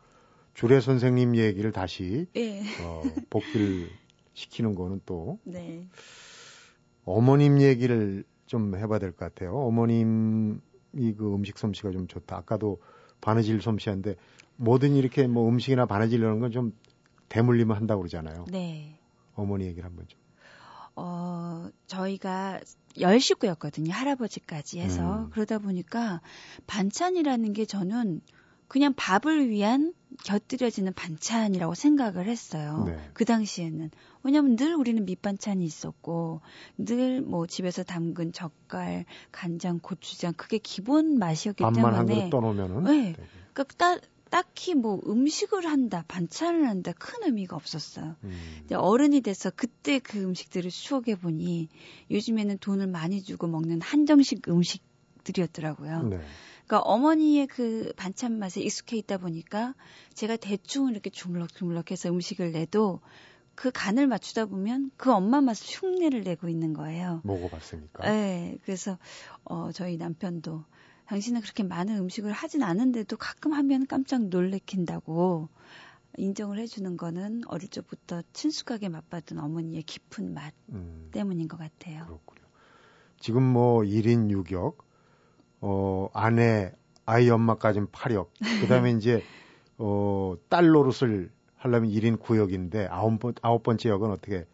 [0.55, 2.63] 주례 선생님 얘기를 다시 네.
[2.83, 3.89] 어, 복귀를
[4.35, 5.89] 시키는 거는 또 네.
[7.05, 9.57] 어머님 얘기를 좀 해봐야 될 것 같아요.
[9.57, 10.59] 어머님이
[11.17, 12.37] 그 음식 솜씨가 좀 좋다.
[12.37, 12.81] 아까도
[13.21, 14.17] 바느질 솜씨한데
[14.57, 16.73] 뭐든 이렇게 뭐 음식이나 바느질 이런 건 좀
[17.35, 18.45] 대물림을 한다고 그러잖아요.
[18.49, 18.99] 네.
[19.35, 20.21] 어머니 얘기를 한번 좀.
[20.97, 22.61] 어, 저희가
[23.01, 23.93] 열 식구였거든요.
[23.93, 25.25] 할아버지까지 해서.
[25.25, 25.31] 음.
[25.31, 26.21] 그러다 보니까
[26.69, 28.21] 반찬이라는 게 저는
[28.69, 29.93] 그냥 밥을 위한
[30.25, 32.85] 곁들여지는 반찬이라고 생각을 했어요.
[32.87, 32.97] 네.
[33.13, 33.91] 그 당시에는.
[34.23, 36.41] 왜냐면 늘 우리는 밑반찬이 있었고,
[36.79, 41.83] 늘 뭐 집에서 담근 젓갈, 간장, 고추장, 그게 기본 맛이었기 때문에.
[41.83, 42.85] 밥만 한 그릇 떠놓으면은.
[42.85, 43.17] 네.
[43.53, 43.99] 그러니까 따,
[44.35, 48.17] 딱히 뭐 음식을 한다, 반찬을 한다 큰 의미가 없었어요.
[48.25, 48.67] 음.
[48.69, 51.69] 어른이 돼서 그때 그 음식들을 추억해 보니
[52.11, 56.09] 요즘에는 돈을 많이 주고 먹는 한정식 음식들이었더라고요.
[56.09, 56.19] 네.
[56.67, 59.77] 그러니까 어머니의 그 반찬 맛에 익숙해 있다 보니까
[60.15, 63.03] 제가 대충 이렇게 주물럭주물럭해서 음식을 내도
[63.55, 67.21] 그 간을 맞추다 보면 그 엄마 맛을 흉내를 내고 있는 거예요.
[67.23, 68.11] 먹어봤으니까.
[68.11, 68.99] 네, 그래서
[69.45, 70.65] 어 저희 남편도
[71.07, 75.49] 당신은 그렇게 많은 음식을 하진 않은데도 가끔 하면 깜짝 놀래킨다고
[76.17, 81.09] 인정을 해주는 거는 어릴 적부터 친숙하게 맛봤던 어머니의 깊은 맛 음.
[81.13, 82.05] 때문인 것 같아요.
[82.07, 82.45] 그렇군요.
[83.19, 84.77] 지금 뭐 1인 6역,
[85.61, 86.73] 어, 아내,
[87.07, 88.29] 아이 엄마까지는 8역,
[88.61, 89.25] 그 다음에 이제,
[89.79, 94.47] 어, 딸 노릇을 하려면 1인 9역인데, 아홉, 번, 아홉 번째 역은 어떻게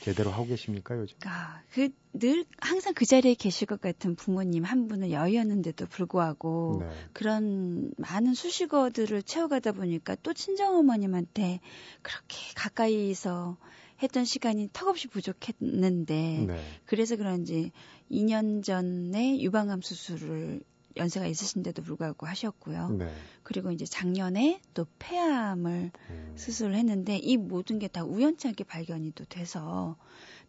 [0.00, 1.16] 제대로 하고 계십니까, 요즘?
[1.24, 6.90] 아, 그, 늘 항상 그 자리에 계실 것 같은 부모님 한 분은 여의었는데도 불구하고 네.
[7.12, 11.60] 그런 많은 수식어들을 채워가다 보니까 또 친정 어머님한테
[12.02, 13.56] 그렇게 가까이서
[14.02, 16.60] 했던 시간이 턱없이 부족했는데 네.
[16.86, 17.72] 그래서 그런지
[18.10, 20.60] 2년 전에 유방암 수술을
[20.96, 22.90] 연세가 있으신데도 불구하고 하셨고요.
[22.90, 23.12] 네.
[23.42, 26.32] 그리고 이제 작년에 또 폐암을 음.
[26.36, 29.96] 수술을 했는데 이 모든 게 다 우연찮게 발견이 또 돼서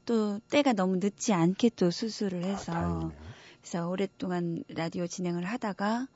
[0.05, 3.11] 또 때가 너무 늦지 않게 또 수술을 해서 아,
[3.61, 6.07] 그래서 오랫동안 라디오 진행을 하다가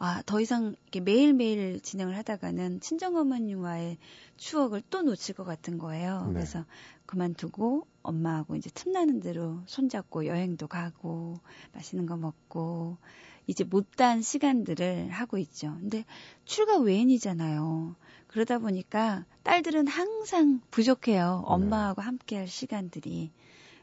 [0.00, 3.98] 아, 더 이상 이렇게 매일매일 진행을 하다가는 친정어머님과의
[4.36, 6.26] 추억을 또 놓칠 것 같은 거예요.
[6.28, 6.34] 네.
[6.34, 6.64] 그래서
[7.06, 11.40] 그만두고 엄마하고 이제 틈나는 대로 손잡고 여행도 가고
[11.72, 12.98] 맛있는 거 먹고
[13.48, 15.74] 이제 못다한 시간들을 하고 있죠.
[15.80, 16.04] 근데
[16.44, 17.96] 출가 외인이잖아요.
[18.28, 21.40] 그러다 보니까 딸들은 항상 부족해요.
[21.40, 21.54] 네.
[21.54, 23.32] 엄마하고 함께 할 시간들이.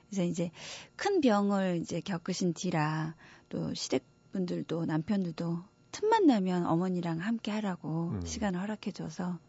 [0.08, 0.51] 그래서 이제
[0.95, 3.15] 큰 병을 이제 겪으신 뒤라
[3.49, 8.21] 또 시댁분들도 남편들도 틈만 나면 어머니랑 함께 하라고 음.
[8.23, 9.39] 시간을 허락해 줘서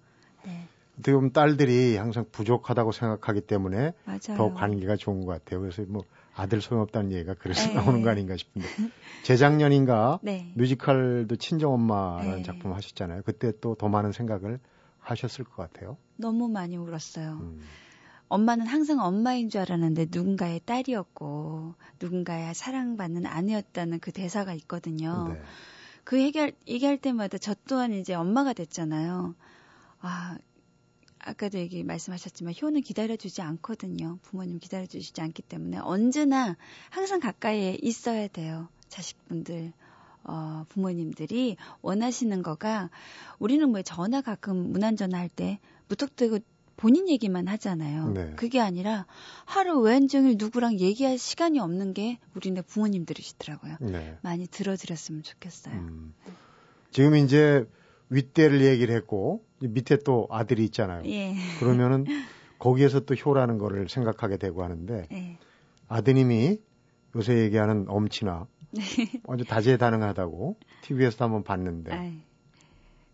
[0.47, 0.67] 네.
[0.95, 4.39] 어떻게 보면 딸들이 항상 부족하다고 생각하기 때문에 맞아요.
[4.39, 5.61] 더 관계가 좋은 것 같아요.
[5.61, 6.05] 그래서 뭐
[6.37, 7.75] 아들 소용없다는 얘기가 그래서 네.
[7.75, 8.69] 나오는 거 아닌가 싶은데
[9.25, 10.53] 재작년인가 네.
[10.55, 12.43] 뮤지컬도 친정엄마라는 네.
[12.43, 13.23] 작품 하셨잖아요.
[13.25, 14.61] 그때 또 더 많은 생각을
[15.01, 15.97] 하셨을 것 같아요.
[16.17, 17.39] 너무 많이 울었어요.
[17.41, 17.61] 음.
[18.29, 25.29] 엄마는 항상 엄마인 줄 알았는데 누군가의 딸이었고 누군가의 사랑받는 아내였다는 그 대사가 있거든요.
[25.33, 25.41] 네.
[26.05, 29.35] 그 얘기할, 얘기할 때마다 저 또한 이제 엄마가 됐잖아요.
[30.01, 30.37] 아,
[31.27, 34.19] 아까도 얘기 말씀하셨지만 효는 기다려주지 않거든요.
[34.23, 36.57] 부모님 기다려주시지 않기 때문에 언제나
[36.91, 38.69] 항상 가까이에 있어야 돼요.
[38.89, 39.73] 자식분들,
[40.23, 42.91] 어, 부모님들이 원하시는 거가
[43.41, 45.59] 우리는 뭐 전화 가끔 무난전화 할 때
[45.89, 46.39] 무턱대고
[46.77, 48.11] 본인 얘기만 하잖아요.
[48.11, 48.33] 네.
[48.37, 49.07] 그게 아니라
[49.45, 53.79] 하루 왼종일 누구랑 얘기할 시간이 없는 게 우리네 부모님들이시더라고요.
[53.81, 54.19] 네.
[54.23, 55.75] 많이 들어드렸으면 좋겠어요.
[55.75, 56.15] 음.
[56.93, 57.67] 지금 이제
[58.09, 61.03] 윗대를 얘기를 했고 밑에 또 아들이 있잖아요.
[61.07, 61.35] 예.
[61.59, 62.05] 그러면은
[62.59, 65.39] 거기에서 또 효라는 거를 생각하게 되고 하는데 예.
[65.89, 66.59] 아드님이
[67.15, 68.83] 요새 얘기하는 엄친아 네.
[69.29, 72.19] 아주 다재다능하다고 TV에서도 한번 봤는데 아이.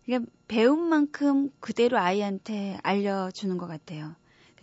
[0.05, 4.15] 그러니까 배운 만큼 그대로 아이한테 알려주는 것 같아요.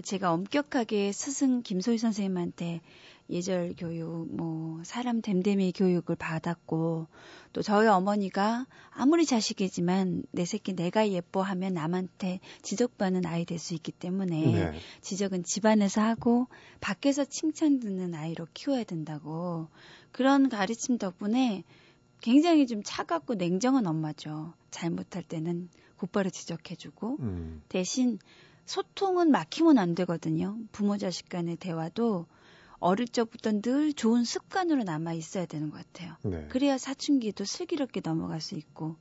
[0.03, 2.81] 제가 엄격하게 스승 김소희 선생님한테
[3.31, 7.07] 예절 교육, 뭐 사람 됨됨이 교육을 받았고
[7.53, 13.93] 또 저희 어머니가 아무리 자식이지만 내 새끼 내가 예뻐하면 남한테 지적받는 아이 될 수 있기
[13.93, 14.81] 때문에 네.
[15.03, 16.49] 지적은 집안에서 하고
[16.81, 19.69] 밖에서 칭찬 듣는 아이로 키워야 된다고
[20.11, 21.63] 그런 가르침 덕분에
[22.21, 24.53] 굉장히 좀 차갑고 냉정한 엄마죠.
[24.71, 27.63] 잘못할 때는 곧바로 지적해주고 음.
[27.69, 28.19] 대신
[28.65, 30.57] 소통은 막히면 안 되거든요.
[30.73, 32.27] 부모 자식 간의 대화도
[32.81, 36.17] 어릴 적부터 늘 좋은 습관으로 남아 있어야 되는 것 같아요.
[36.23, 36.47] 네.
[36.49, 38.97] 그래야 사춘기도 슬기롭게 넘어갈 수 있고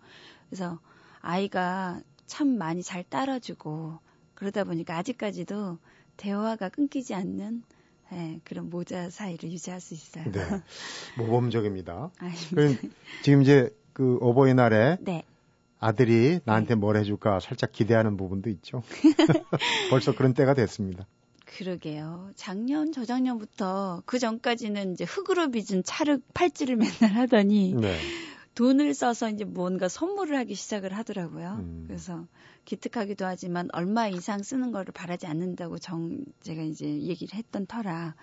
[0.49, 0.79] 그래서
[1.21, 3.99] 아이가 참 많이 잘 따라주고
[4.35, 5.77] 그러다 보니까 아직까지도
[6.17, 7.63] 대화가 끊기지 않는
[8.11, 10.31] 네, 그런 모자 사이를 유지할 수 있어요.
[10.31, 10.41] 네.
[11.17, 12.11] 모범적입니다.
[13.23, 15.23] 지금 이제 그 어버이날에 네.
[15.79, 16.75] 아들이 나한테 네.
[16.75, 18.81] 뭘 해줄까 살짝 기대하는 부분도 있죠.
[19.89, 21.05] 벌써 그런 때가 됐습니다.
[21.57, 22.31] 그러게요.
[22.35, 27.97] 작년, 저작년부터 그 전까지는 이제 흙으로 빚은 차를 팔찌를 맨날 하더니 네.
[28.55, 31.57] 돈을 써서 이제 뭔가 선물을 하기 시작을 하더라고요.
[31.59, 31.85] 음.
[31.87, 32.27] 그래서
[32.65, 38.15] 기특하기도 하지만 얼마 이상 쓰는 거를 바라지 않는다고 정 제가 이제 얘기를 했던 터라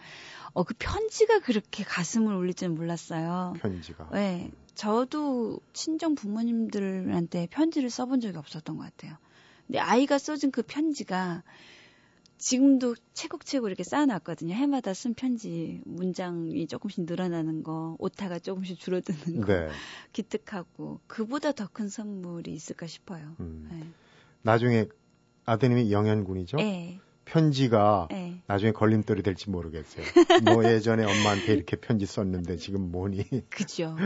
[0.52, 3.54] 어 그 편지가 그렇게 가슴을 울릴 줄 몰랐어요.
[3.58, 4.10] 편지가.
[4.12, 4.50] 네.
[4.74, 9.16] 저도 친정 부모님들한테 편지를 써본 적이 없었던 것 같아요.
[9.66, 11.42] 근데 아이가 써준 그 편지가
[12.38, 14.54] 지금도 채곡채곡 이렇게 쌓아놨거든요.
[14.54, 19.68] 해마다 쓴 편지 문장이 조금씩 늘어나는 거, 오타가 조금씩 줄어드는 거, 네.
[20.12, 23.36] 기특하고 그보다 더 큰 선물이 있을까 싶어요.
[23.40, 23.68] 음.
[23.70, 23.86] 네.
[24.42, 24.86] 나중에
[25.44, 26.56] 아드님이 영현군이죠.
[26.58, 27.00] 네.
[27.26, 28.40] 편지가 네.
[28.46, 30.04] 나중에 걸림돌이 될지 모르겠어요.
[30.44, 33.48] 뭐 예전에 엄마한테 이렇게 편지 썼는데 지금 뭐니?
[33.50, 33.96] 그죠.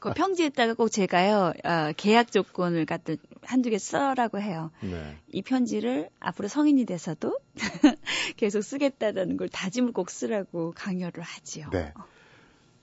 [0.00, 3.12] 그 편지에다가 꼭 제가요 어, 계약 조건을 갖다
[3.42, 4.70] 한두 개 써라고 해요.
[4.80, 5.16] 네.
[5.32, 7.38] 이 편지를 앞으로 성인이 돼서도
[8.36, 11.68] 계속 쓰겠다라는 걸 다짐을 꼭 쓰라고 강요를 하지요.
[11.70, 11.92] 네.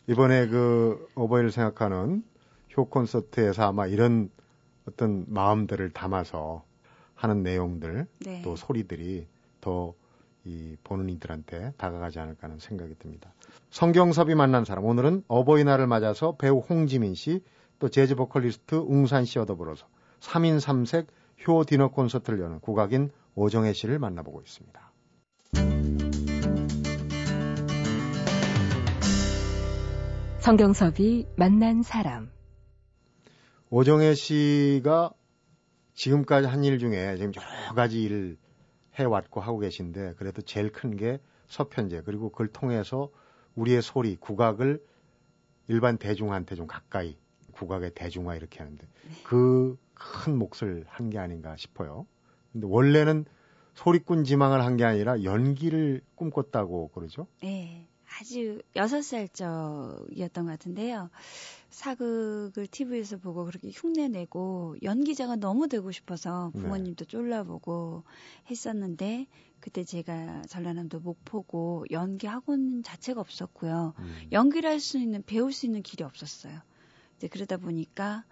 [0.06, 2.24] 이번에 그 어버이를 생각하는
[2.78, 4.30] 효 콘서트에서 아마 이런
[4.88, 6.64] 어떤 마음들을 담아서
[7.16, 8.42] 하는 내용들 네.
[8.44, 9.28] 또 소리들이
[9.68, 9.96] 더
[10.48, 13.34] 이 보는 이들한테 다가가지 않을까 하는 생각이 듭니다.
[13.70, 17.44] 성경섭이 만난 사람 오늘은 어버이날을 맞아서 배우 홍지민 씨
[17.80, 19.88] 또 재즈 보컬리스트 웅산 씨와 더불어서
[20.22, 21.08] 3인 3색
[21.48, 24.92] 효 디너 콘서트를 여는 국악인 오정혜 씨를 만나보고 있습니다.
[30.40, 32.32] 성경섭이 만난 사람.
[33.70, 35.12] 오정혜 씨가
[35.94, 38.38] 지금까지 한 일 중에 지금 여러 가지 일을
[39.00, 43.10] 해왔고 하고 계신데 그래도 제일 큰 게 서편제 그리고 그걸 통해서
[43.56, 44.84] 우리의 소리 국악을
[45.68, 47.18] 일반 대중한테 좀 가까이
[47.52, 48.86] 국악의 대중화 이렇게 하는데
[49.24, 52.06] 그 큰 몫을 한 게 아닌가 싶어요.
[52.54, 53.26] 근데 원래는
[53.74, 57.26] 소리꾼 지망을 한 게 아니라 연기를 꿈꿨다고 그러죠.
[57.42, 57.87] 네.
[58.20, 61.10] 아주 여섯 살적이었던 것 같은데요.
[61.70, 66.62] 사극을 TV에서 보고 그렇게 흉내 내고 연기자가 너무 되고 싶어서 네.
[66.62, 68.04] 부모님도 쫄라보고
[68.50, 69.28] 했었는데
[69.60, 73.94] 그때 제가 전라남도 목포고 연기 학원 자체가 없었고요.
[74.00, 74.28] 음.
[74.32, 76.60] 연기를 할 수 있는 배울 수 있는 길이 없었어요.
[77.18, 78.24] 이제 그러다 보니까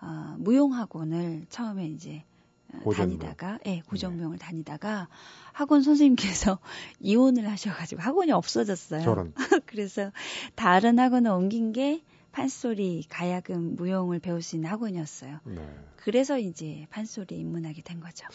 [0.00, 2.31] 어, 무용학원을 처음에 이제 어,
[2.80, 3.18] 고전무.
[3.18, 5.08] 다니다가 예, 고정무용을 다니다가
[5.52, 6.58] 학원 선생님께서
[7.00, 9.02] 이혼을 하셔 가지고 학원이 없어졌어요.
[9.02, 9.34] 저런
[9.66, 10.12] 그래서
[10.54, 15.40] 다른 학원을 옮긴 게 판소리, 가야금, 무용을 배울 수 있는 학원이었어요.
[15.44, 15.68] 네.
[15.96, 18.26] 그래서 이제 판소리에 입문하게 된 거죠.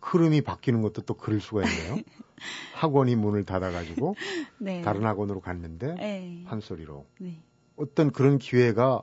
[0.00, 1.96] 흐름이 바뀌는 것도 또 그럴 수가 있네요.
[2.74, 4.14] 학원이 문을 닫아가지고
[4.58, 4.82] 네.
[4.82, 6.44] 다른 학원으로 갔는데 네.
[6.46, 7.42] 판소리로 네.
[7.76, 9.02] 어떤 그런 기회가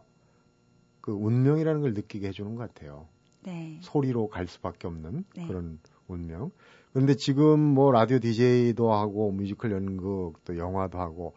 [1.02, 3.08] 그 운명이라는 걸 느끼게 해주는 것 같아요.
[3.46, 3.78] 네.
[3.82, 5.48] 소리로 갈 수밖에 없는 네.
[5.48, 6.52] 그런 운명.
[6.94, 11.36] 그런데 지금 뭐 라디오 DJ도 하고 뮤지컬 연극 또 영화도 하고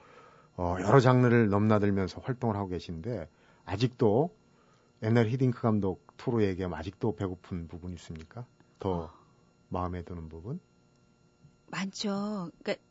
[0.56, 3.28] 어, 여러 장르를 넘나들면서 활동을 하고 계신데
[3.64, 4.34] 아직도
[5.02, 8.44] 옛날 히딩크 감독 투로 얘기하면 아직도 배고픈 부분 있습니까?
[8.78, 9.12] 더
[9.68, 10.60] 마음에 드는 부분?
[11.66, 12.50] 많죠.
[12.62, 12.82] 그러니까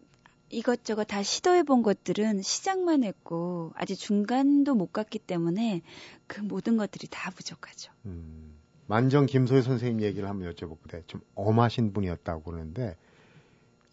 [0.49, 5.81] 이것저것 다 시도해 본 것들은 시작만 했고 아직 중간도 못 갔기 때문에
[6.27, 7.91] 그 모든 것들이 다 부족하죠.
[8.05, 8.56] 음,
[8.87, 11.05] 만정 김소희 선생님 얘기를 한번 여쭤볼게.
[11.07, 12.95] 좀 엄하신 분이었다고 그러는데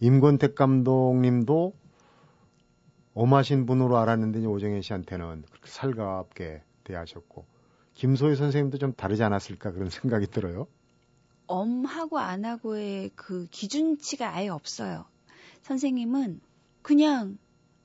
[0.01, 1.75] 임권택 감독님도
[3.15, 7.45] 엄하신 분으로 알았는데 오정현 씨한테는 그렇게 살갑게 대하셨고
[7.95, 10.67] 김소희 선생님도 좀 다르지 않았을까 그런 생각이 들어요.
[11.47, 15.05] 엄하고 안 하고의 그 기준치가 아예 없어요.
[15.63, 16.41] 선생님은
[16.83, 17.39] 그냥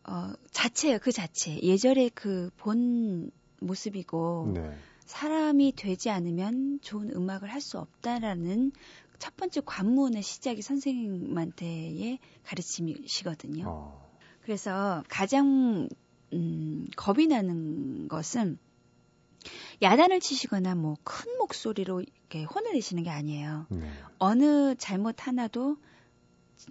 [0.08, 1.00] 어 자체예요.
[1.00, 1.60] 그 자체.
[1.62, 4.72] 예절의 그 본 모습이고 네.
[5.10, 8.72] 사람이 되지 않으면 좋은 음악을 할 수 없다라는
[9.18, 13.66] 첫 번째 관문의 시작이 선생님한테의 가르침이시거든요.
[13.68, 14.12] 어,
[14.44, 15.90] 그래서 가장
[16.32, 18.60] 음, 겁이 나는 것은
[19.82, 23.66] 야단을 치시거나 뭐 큰 목소리로 이렇게 혼을 내시는 게 아니에요.
[23.70, 23.92] 네.
[24.20, 25.78] 어느 잘못 하나도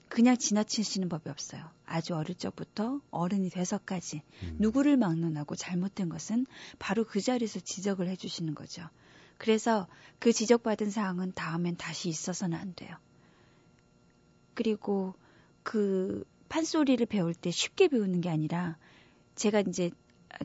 [0.08, 1.70] 그냥 지나치시는 법이 없어요.
[1.86, 4.56] 아주 어릴 적부터 어른이 돼서까지 음.
[4.58, 6.46] 누구를 막론하고 잘못된 것은
[6.78, 8.88] 바로 그 자리에서 지적을 해주시는 거죠.
[9.38, 9.86] 그래서
[10.18, 12.96] 그 지적받은 사항은 다음엔 다시 있어서는 안 돼요.
[14.54, 15.14] 그리고
[15.62, 18.76] 그 판소리를 배울 때 쉽게 배우는 게 아니라
[19.36, 19.90] 제가 이제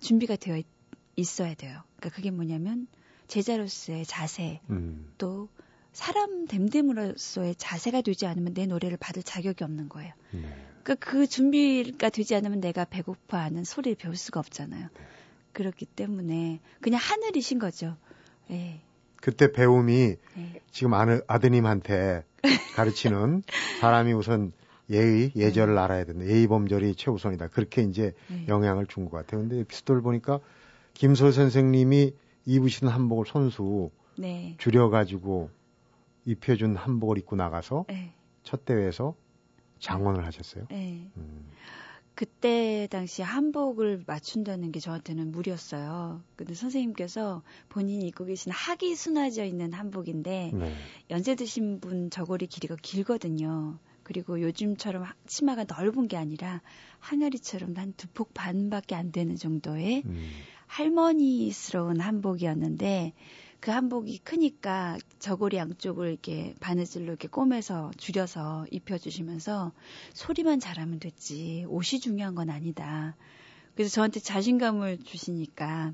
[0.01, 0.67] 준비가 되어 있-
[1.15, 1.81] 있어야 돼요.
[1.97, 2.87] 그러니까 그게 뭐냐면
[3.27, 5.11] 제자로서의 자세 음.
[5.17, 5.49] 또
[5.93, 10.11] 사람 됨됨으로서의 자세가 되지 않으면 내 노래를 받을 자격이 없는 거예요.
[10.31, 10.41] 네.
[10.83, 14.89] 그러니까 그 준비가 되지 않으면 내가 배고파하는 소리를 배울 수가 없잖아요.
[15.53, 17.95] 그렇기 때문에 그냥 하늘이신 거죠.
[18.51, 18.81] 예.
[19.21, 20.61] 그때 배움이 예.
[20.71, 22.23] 지금 아느, 아드님한테
[22.75, 23.43] 가르치는
[23.79, 24.51] 사람이 우선
[24.89, 26.25] 예의, 예절을 알아야 된다.
[26.25, 27.47] 예의 범절이 최우선이다.
[27.49, 28.47] 그렇게 이제 예.
[28.47, 29.41] 영향을 준 것 같아요.
[29.41, 30.39] 근데 에피소드를 보니까
[30.95, 32.13] 김소 선생님이
[32.45, 34.55] 입으시는 한복을 손수 네.
[34.57, 35.49] 줄여가지고
[36.25, 38.13] 입혀준 한복을 입고 나가서 예.
[38.43, 39.15] 첫 대회에서
[39.79, 40.65] 장원을 하셨어요.
[40.71, 41.07] 예.
[41.17, 41.49] 음,
[42.15, 46.21] 그때 당시 한복을 맞춘다는 게 저한테는 무리였어요.
[46.35, 50.75] 근데 선생님께서 본인이 입고 계신 학이 수나져 있는 한복인데 네.
[51.09, 53.79] 연세 드신 분 저고리 길이가 길거든요.
[54.03, 56.61] 그리고 요즘처럼 하- 치마가 넓은 게 아니라
[56.99, 60.29] 항아리처럼 한 두 폭 반밖에 안 되는 정도의 음,
[60.67, 63.13] 할머니스러운 한복이었는데
[63.63, 69.71] 그 한복이 크니까 저고리 양쪽을 이렇게 바느질로 이렇게 꼬매서 줄여서 입혀주시면서
[70.13, 73.15] 소리만 잘하면 됐지 옷이 중요한 건 아니다.
[73.73, 75.93] 그래서 저한테 자신감을 주시니까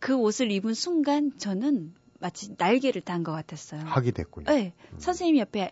[0.00, 3.82] 그 옷을 입은 순간 저는 마치 날개를 단 것 같았어요.
[3.82, 4.46] 학이 됐군요.
[4.46, 5.70] 네, 선생님 옆에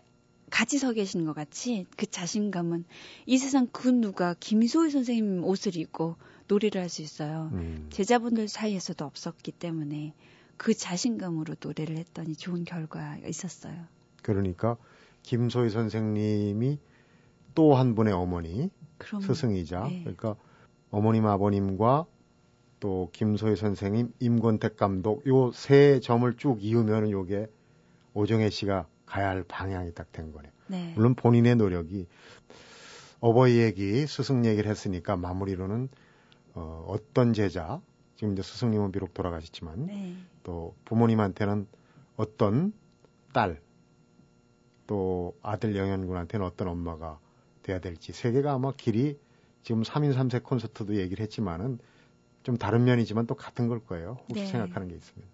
[0.49, 2.85] 같이 서 계시는 것 같이 그 자신감은
[3.25, 6.15] 이 세상 그 누가 김소희 선생님 옷을 입고
[6.47, 7.49] 노래를 할 수 있어요.
[7.51, 10.13] 음, 제자분들 사이에서도 없었기 때문에
[10.57, 13.73] 그 자신감으로 노래를 했더니 좋은 결과가 있었어요.
[14.21, 14.77] 그러니까
[15.23, 16.79] 김소희 선생님이
[17.55, 19.99] 또 한 분의 어머니 그럼, 스승이자 네.
[20.01, 20.35] 그러니까
[20.91, 22.05] 어머님 아버님과
[22.79, 27.47] 또 김소희 선생님, 임권택 감독 요 세 점을 쭉 이으면은 요게
[28.13, 30.51] 오정혜 씨가 가야 할 방향이 딱 된 거네요.
[30.67, 30.93] 네.
[30.95, 32.07] 물론 본인의 노력이
[33.21, 35.89] 어버이 얘기, 스승 얘기를 했으니까 마무리로는
[36.53, 37.81] 어, 어떤 제자,
[38.15, 40.15] 지금 이제 스승님은 비록 돌아가셨지만 네.
[40.45, 41.67] 또 부모님한테는
[42.15, 42.71] 어떤
[43.33, 43.59] 딸,
[44.87, 47.19] 또 아들 영현군한테는 어떤 엄마가
[47.63, 49.19] 돼야 될지 세 개가 아마 길이
[49.63, 51.79] 지금 3인 3세 콘서트도 얘기를 했지만은
[52.43, 54.19] 좀 다른 면이지만 또 같은 걸 거예요.
[54.29, 54.45] 혹시 네.
[54.45, 55.27] 생각하는 게 있으면.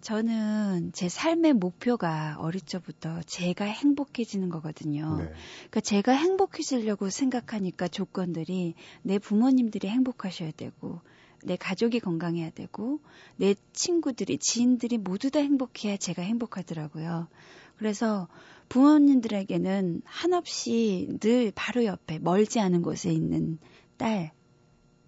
[0.00, 5.16] 저는 제 삶의 목표가 어릴 적부터 제가 행복해지는 거거든요.
[5.18, 5.24] 네.
[5.56, 11.00] 그러니까 제가 행복해지려고 생각하니까 조건들이 내 부모님들이 행복하셔야 되고
[11.46, 12.98] 내 가족이 건강해야 되고
[13.36, 17.28] 내 친구들이 지인들이 모두 다 행복해야 제가 행복하더라고요.
[17.76, 18.26] 그래서
[18.68, 23.58] 부모님들에게는 한없이 늘 바로 옆에 멀지 않은 곳에 있는
[23.96, 24.32] 딸,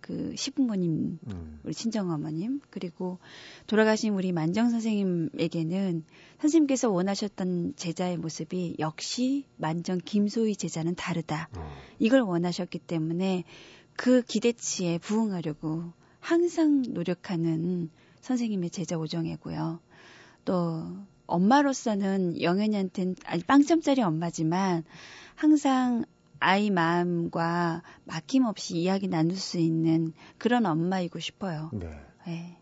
[0.01, 1.61] 그 시부모님 음.
[1.64, 3.18] 우리 친정어머님 그리고
[3.66, 6.05] 돌아가신 우리 만정 선생님에게는
[6.40, 11.77] 선생님께서 원하셨던 제자의 모습이 역시 만정 김소희 제자는 다르다 어.
[11.98, 13.42] 이걸 원하셨기 때문에
[13.96, 15.92] 그 기대치에 부응하려고
[16.29, 17.88] 항상 노력하는
[18.21, 19.81] 선생님의 제자 오정혜고요.
[20.45, 20.85] 또
[21.27, 24.85] 엄마로서는 영현이한테는 아니 빵점짜리 엄마지만
[25.35, 26.05] 항상
[26.38, 31.71] 아이 마음과 막힘없이 이야기 나눌 수 있는 그런 엄마이고 싶어요.
[31.73, 31.99] 네.
[32.27, 32.59] 네.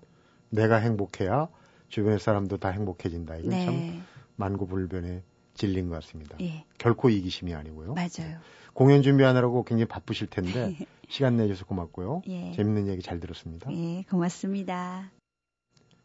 [0.50, 1.48] 내가 행복해야
[1.88, 3.34] 주변의 사람도 다 행복해진다.
[3.38, 4.00] 이건 참 네.
[4.36, 5.24] 만고불변의
[5.56, 6.36] 진리인 것 같습니다.
[6.40, 6.64] 예.
[6.78, 7.94] 결코 이기심이 아니고요.
[7.94, 8.38] 맞아요.
[8.72, 10.76] 공연 준비하느라고 굉장히 바쁘실 텐데
[11.08, 12.22] 시간 내줘서 고맙고요.
[12.28, 12.52] 예.
[12.52, 13.72] 재밌는 얘기 잘 들었습니다.
[13.72, 15.10] 예, 고맙습니다.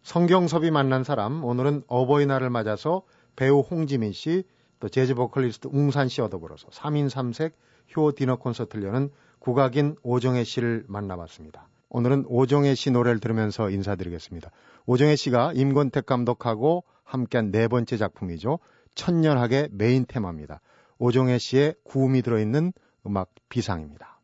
[0.03, 3.03] 성경섭이 만난 사람 오늘은 어버이날을 맞아서
[3.35, 4.43] 배우 홍지민 씨,
[4.79, 7.53] 또 재즈 보컬리스트 웅산 씨 얻어버려서 3인 3색
[7.95, 11.67] 효 디너 콘서트를 여는 국악인 오정혜 씨를 만나봤습니다.
[11.89, 14.49] 오늘은 오정혜 씨 노래를 들으면서 인사드리겠습니다.
[14.85, 18.59] 오정혜 씨가 임권택 감독하고 함께한 네 번째 작품이죠.
[18.95, 20.61] 천년학의 메인 테마입니다.
[20.97, 22.73] 오정혜 씨의 구음이 들어있는
[23.07, 24.20] 음악 비상입니다.